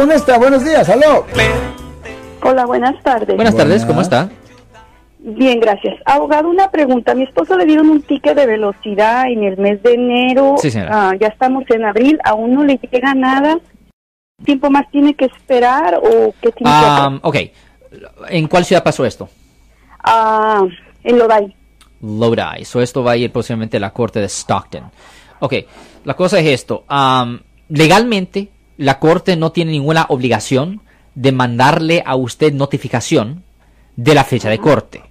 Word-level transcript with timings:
con 0.00 0.10
esta. 0.12 0.38
Buenos 0.38 0.64
días, 0.64 0.88
aló. 0.88 1.26
Hola, 2.42 2.64
buenas 2.64 3.02
tardes. 3.02 3.36
Buenas 3.36 3.54
tardes, 3.54 3.84
¿cómo 3.84 4.00
está? 4.00 4.30
Bien, 5.18 5.60
gracias. 5.60 5.98
Abogado, 6.06 6.48
una 6.48 6.70
pregunta. 6.70 7.14
Mi 7.14 7.24
esposo 7.24 7.54
le 7.58 7.66
dieron 7.66 7.90
un 7.90 8.00
ticket 8.00 8.34
de 8.34 8.46
velocidad 8.46 9.26
en 9.30 9.44
el 9.44 9.58
mes 9.58 9.82
de 9.82 9.92
enero. 9.92 10.54
Sí, 10.56 10.70
señora. 10.70 11.10
Ah, 11.10 11.16
ya 11.20 11.26
estamos 11.26 11.64
en 11.68 11.84
abril, 11.84 12.18
aún 12.24 12.54
no 12.54 12.64
le 12.64 12.80
llega 12.90 13.12
nada. 13.14 13.58
¿Tiempo 14.42 14.70
más 14.70 14.90
tiene 14.90 15.12
que 15.12 15.26
esperar 15.26 15.96
o 15.96 16.32
qué 16.40 16.50
tiene 16.50 16.72
que 16.72 16.86
hacer? 16.86 17.06
Um, 17.06 17.20
ok. 17.22 17.36
¿En 18.30 18.48
cuál 18.48 18.64
ciudad 18.64 18.82
pasó 18.82 19.04
esto? 19.04 19.28
Ah, 20.02 20.64
en 21.04 21.18
Lodi. 21.18 21.54
Lodi. 22.00 22.64
So 22.64 22.80
esto 22.80 23.04
va 23.04 23.12
a 23.12 23.16
ir 23.18 23.30
próximamente 23.30 23.76
a 23.76 23.80
la 23.80 23.90
corte 23.90 24.18
de 24.18 24.30
Stockton. 24.30 24.84
Ok, 25.40 25.54
la 26.04 26.14
cosa 26.14 26.38
es 26.38 26.46
esto. 26.46 26.84
um, 26.88 27.38
legalmente, 27.68 28.48
la 28.80 28.98
corte 28.98 29.36
no 29.36 29.52
tiene 29.52 29.72
ninguna 29.72 30.06
obligación 30.08 30.80
de 31.14 31.32
mandarle 31.32 32.02
a 32.06 32.16
usted 32.16 32.54
notificación 32.54 33.44
de 33.96 34.14
la 34.14 34.24
fecha 34.24 34.48
de 34.48 34.58
corte. 34.58 35.02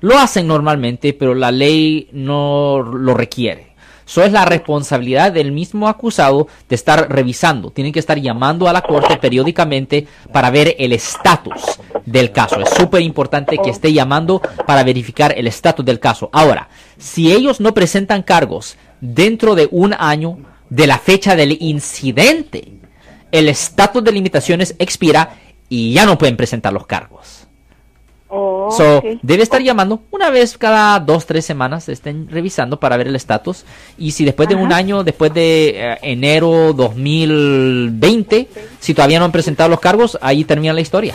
Lo 0.00 0.18
hacen 0.18 0.46
normalmente, 0.46 1.12
pero 1.12 1.34
la 1.34 1.50
ley 1.50 2.08
no 2.12 2.80
lo 2.80 3.12
requiere. 3.12 3.74
Eso 4.06 4.22
es 4.24 4.32
la 4.32 4.46
responsabilidad 4.46 5.30
del 5.30 5.52
mismo 5.52 5.88
acusado 5.88 6.48
de 6.70 6.74
estar 6.74 7.12
revisando. 7.12 7.70
Tienen 7.70 7.92
que 7.92 7.98
estar 7.98 8.18
llamando 8.18 8.66
a 8.66 8.72
la 8.72 8.80
corte 8.80 9.18
periódicamente 9.18 10.06
para 10.32 10.48
ver 10.48 10.74
el 10.78 10.94
estatus 10.94 11.78
del 12.06 12.32
caso. 12.32 12.58
Es 12.58 12.70
súper 12.70 13.02
importante 13.02 13.58
que 13.58 13.68
esté 13.68 13.92
llamando 13.92 14.40
para 14.66 14.84
verificar 14.84 15.34
el 15.36 15.46
estatus 15.46 15.84
del 15.84 16.00
caso. 16.00 16.30
Ahora, 16.32 16.70
si 16.96 17.30
ellos 17.30 17.60
no 17.60 17.74
presentan 17.74 18.22
cargos 18.22 18.78
dentro 19.02 19.54
de 19.54 19.68
un 19.70 19.92
año 19.92 20.38
de 20.70 20.86
la 20.86 20.96
fecha 20.96 21.36
del 21.36 21.58
incidente, 21.60 22.78
el 23.32 23.48
estatus 23.48 24.02
de 24.04 24.12
limitaciones 24.12 24.74
expira 24.78 25.36
y 25.68 25.92
ya 25.92 26.06
no 26.06 26.18
pueden 26.18 26.36
presentar 26.36 26.72
los 26.72 26.86
cargos. 26.86 27.46
Oh, 28.30 28.70
So, 28.70 29.02
debe 29.22 29.42
estar 29.42 29.62
llamando 29.62 30.02
una 30.10 30.28
vez 30.28 30.58
cada 30.58 31.00
dos, 31.00 31.24
tres 31.24 31.46
semanas, 31.46 31.88
estén 31.88 32.28
revisando 32.28 32.78
para 32.78 32.98
ver 32.98 33.08
el 33.08 33.16
estatus. 33.16 33.64
Y 33.96 34.10
si 34.10 34.26
después 34.26 34.48
de 34.50 34.54
un 34.54 34.72
año, 34.72 35.02
después 35.02 35.32
de 35.32 35.70
eh, 35.70 35.98
enero 36.02 36.74
2020, 36.74 38.48
si 38.80 38.92
todavía 38.92 39.18
no 39.18 39.24
han 39.24 39.32
presentado 39.32 39.70
los 39.70 39.80
cargos, 39.80 40.18
ahí 40.20 40.44
termina 40.44 40.74
la 40.74 40.82
historia. 40.82 41.14